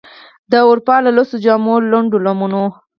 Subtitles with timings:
[0.51, 2.63] د اروپا له لوڅو جامو، لنډو لمنو،